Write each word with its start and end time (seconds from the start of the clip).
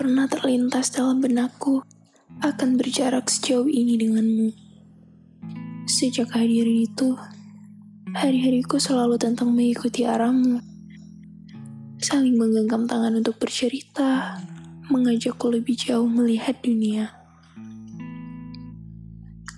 pernah 0.00 0.24
terlintas 0.24 0.96
dalam 0.96 1.20
benakku 1.20 1.84
akan 2.40 2.80
berjarak 2.80 3.28
sejauh 3.28 3.68
ini 3.68 4.00
denganmu. 4.00 4.48
Sejak 5.84 6.32
hadir 6.32 6.64
itu, 6.64 7.20
hari-hariku 8.16 8.80
selalu 8.80 9.20
tentang 9.20 9.52
mengikuti 9.52 10.08
arahmu. 10.08 10.56
Saling 12.00 12.32
menggenggam 12.32 12.88
tangan 12.88 13.20
untuk 13.20 13.36
bercerita, 13.36 14.40
mengajakku 14.88 15.52
lebih 15.52 15.76
jauh 15.76 16.08
melihat 16.08 16.56
dunia. 16.64 17.12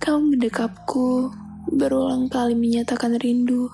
Kau 0.02 0.18
mendekapku, 0.18 1.30
berulang 1.70 2.26
kali 2.26 2.58
menyatakan 2.58 3.14
rindu, 3.22 3.70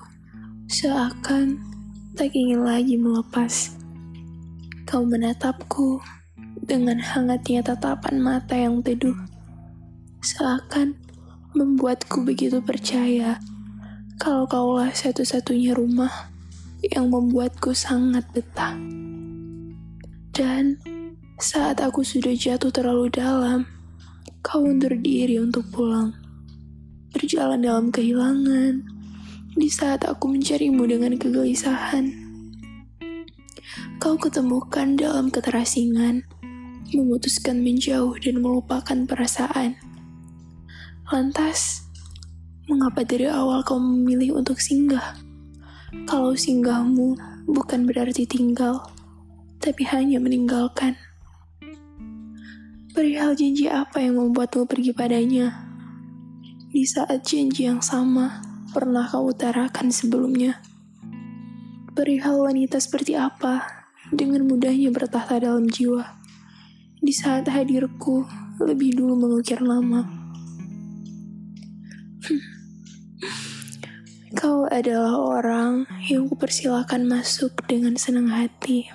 seakan 0.69 1.57
tak 2.13 2.29
ingin 2.37 2.61
lagi 2.61 2.93
melepas. 2.93 3.73
Kau 4.85 5.01
menatapku 5.01 6.18
dengan 6.57 7.01
hangatnya 7.01 7.65
tatapan 7.65 8.21
mata 8.21 8.53
yang 8.53 8.81
teduh, 8.85 9.15
seakan 10.21 10.97
membuatku 11.57 12.21
begitu 12.21 12.61
percaya 12.61 13.41
kalau 14.21 14.45
kaulah 14.45 14.93
satu-satunya 14.93 15.73
rumah 15.73 16.29
yang 16.85 17.09
membuatku 17.09 17.73
sangat 17.73 18.25
betah. 18.33 18.77
Dan 20.29 20.79
saat 21.41 21.81
aku 21.81 22.05
sudah 22.05 22.37
jatuh 22.37 22.71
terlalu 22.71 23.09
dalam, 23.11 23.65
kau 24.45 24.63
undur 24.63 24.93
diri 24.93 25.41
untuk 25.41 25.67
pulang. 25.73 26.13
Berjalan 27.09 27.65
dalam 27.65 27.89
kehilangan, 27.89 28.85
di 29.57 29.67
saat 29.67 30.05
aku 30.05 30.29
mencarimu 30.29 30.85
dengan 30.85 31.17
kegelisahan 31.17 32.29
kau 33.99 34.15
ketemukan 34.15 34.95
dalam 34.95 35.27
keterasingan, 35.27 36.23
memutuskan 36.93 37.61
menjauh 37.61 38.17
dan 38.21 38.41
melupakan 38.41 38.97
perasaan. 39.05 39.75
Lantas, 41.09 41.89
mengapa 42.69 43.01
dari 43.01 43.25
awal 43.25 43.65
kau 43.65 43.81
memilih 43.81 44.37
untuk 44.37 44.61
singgah? 44.61 45.17
Kalau 46.05 46.37
singgahmu 46.37 47.17
bukan 47.49 47.89
berarti 47.89 48.29
tinggal, 48.29 48.85
tapi 49.57 49.83
hanya 49.89 50.21
meninggalkan. 50.21 50.93
Perihal 52.93 53.33
janji 53.33 53.65
apa 53.65 54.05
yang 54.05 54.21
membuatmu 54.21 54.69
pergi 54.69 54.93
padanya? 54.93 55.65
Di 56.69 56.85
saat 56.85 57.25
janji 57.25 57.65
yang 57.65 57.81
sama 57.81 58.45
pernah 58.69 59.09
kau 59.09 59.33
utarakan 59.33 59.89
sebelumnya. 59.89 60.61
Perihal 61.97 62.37
wanita 62.45 62.77
seperti 62.77 63.17
apa 63.17 63.65
dengan 64.13 64.45
mudahnya 64.45 64.93
bertahta 64.93 65.41
dalam 65.41 65.65
jiwa. 65.65 66.18
Di 67.09 67.17
saat 67.17 67.49
hadirku 67.49 68.21
lebih 68.61 69.01
dulu 69.01 69.17
mengukir 69.17 69.57
nama. 69.65 70.05
Kau 74.37 74.69
adalah 74.69 75.17
orang 75.17 75.89
yang 76.05 76.29
kupersilakan 76.29 77.09
masuk 77.09 77.65
dengan 77.65 77.97
senang 77.97 78.29
hati. 78.29 78.93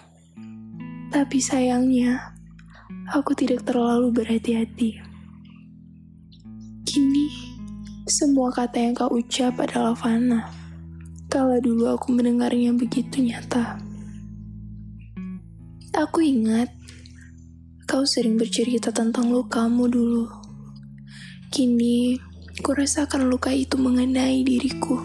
Tapi 1.11 1.43
sayangnya, 1.43 2.39
aku 3.11 3.35
tidak 3.35 3.67
terlalu 3.67 4.15
berhati-hati. 4.15 5.03
Kini, 6.87 7.27
semua 8.07 8.55
kata 8.55 8.79
yang 8.79 8.95
kau 8.95 9.11
ucap 9.11 9.59
adalah 9.59 9.99
fana. 9.99 10.55
Kala 11.27 11.59
dulu 11.59 11.91
aku 11.91 12.15
mendengarnya 12.15 12.79
begitu 12.79 13.27
nyata. 13.27 13.83
Aku 15.99 16.23
ingat 16.23 16.84
kau 17.85 18.09
sering 18.09 18.41
bercerita 18.41 18.89
tentang 18.89 19.29
lukamu 19.29 19.85
dulu. 19.89 20.25
Kini, 21.53 22.17
ku 22.65 22.73
rasakan 22.73 23.29
luka 23.29 23.53
itu 23.53 23.77
mengenai 23.77 24.41
diriku. 24.41 24.99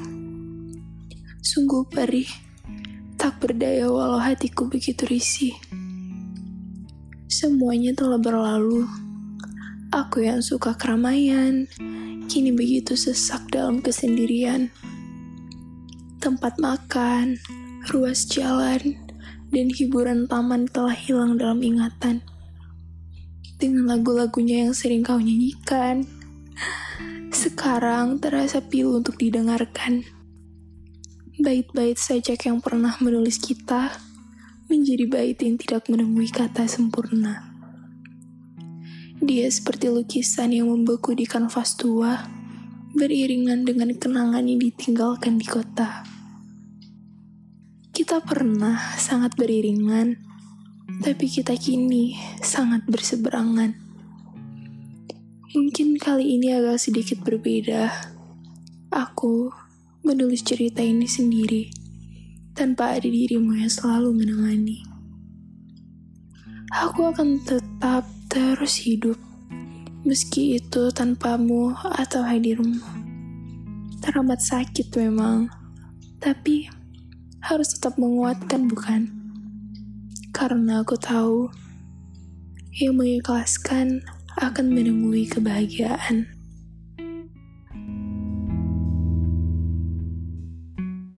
Sungguh 1.43 1.83
perih, 1.91 2.27
tak 3.19 3.43
berdaya 3.43 3.91
walau 3.91 4.17
hatiku 4.17 4.71
begitu 4.71 5.03
risih. 5.11 5.55
Semuanya 7.27 7.91
telah 7.91 8.17
berlalu. 8.17 8.87
Aku 9.91 10.23
yang 10.23 10.39
suka 10.39 10.71
keramaian, 10.79 11.67
kini 12.31 12.55
begitu 12.55 12.95
sesak 12.95 13.43
dalam 13.51 13.83
kesendirian. 13.83 14.71
Tempat 16.23 16.55
makan, 16.61 17.39
ruas 17.91 18.23
jalan, 18.29 18.95
dan 19.49 19.67
hiburan 19.73 20.29
taman 20.29 20.69
telah 20.69 20.93
hilang 20.93 21.35
dalam 21.35 21.59
ingatan. 21.59 22.21
Dengan 23.59 23.91
lagu-lagunya 23.91 24.63
yang 24.63 24.71
sering 24.71 25.03
kau 25.03 25.19
nyanyikan, 25.19 26.07
sekarang 27.35 28.15
terasa 28.23 28.63
pilu 28.63 29.03
untuk 29.03 29.19
didengarkan. 29.19 30.07
Bait-bait 31.43 31.99
sajak 31.99 32.47
yang 32.47 32.63
pernah 32.63 32.95
menulis 33.03 33.35
kita 33.35 33.99
menjadi 34.71 35.03
bait 35.11 35.35
yang 35.43 35.59
tidak 35.59 35.91
menemui 35.91 36.31
kata 36.31 36.71
sempurna. 36.71 37.51
Dia 39.19 39.51
seperti 39.51 39.91
lukisan 39.91 40.55
yang 40.55 40.71
membeku 40.71 41.11
di 41.11 41.27
kanvas 41.27 41.75
tua, 41.75 42.15
beriringan 42.95 43.67
dengan 43.67 43.91
kenangan 43.91 44.47
yang 44.47 44.63
ditinggalkan 44.63 45.35
di 45.35 45.43
kota. 45.43 46.07
Kita 47.91 48.23
pernah 48.23 48.95
sangat 48.95 49.35
beriringan, 49.35 50.28
tapi 50.97 51.29
kita 51.29 51.53
kini 51.53 52.17
sangat 52.41 52.81
berseberangan. 52.89 53.77
Mungkin 55.53 56.01
kali 56.01 56.37
ini 56.37 56.53
agak 56.53 56.81
sedikit 56.81 57.21
berbeda. 57.21 57.93
Aku 58.89 59.53
menulis 60.01 60.41
cerita 60.41 60.81
ini 60.81 61.05
sendiri, 61.05 61.69
tanpa 62.57 62.97
ada 62.97 63.05
dirimu 63.05 63.53
yang 63.53 63.69
selalu 63.69 64.13
menemani. 64.25 64.81
Aku 66.73 67.09
akan 67.09 67.41
tetap 67.45 68.05
terus 68.29 68.81
hidup, 68.81 69.17
meski 70.05 70.57
itu 70.57 70.89
tanpamu 70.93 71.73
atau 71.97 72.21
hadirmu. 72.25 72.81
Teramat 74.01 74.41
sakit 74.41 74.89
memang, 74.97 75.49
tapi 76.17 76.69
harus 77.41 77.73
tetap 77.77 77.97
menguatkan, 77.97 78.69
bukan? 78.69 79.18
Karena 80.39 80.87
aku 80.87 80.95
tahu 80.95 81.51
yang 82.79 82.95
mengikhlaskan 82.95 84.07
akan 84.39 84.71
menemui 84.71 85.27
kebahagiaan. 85.27 86.38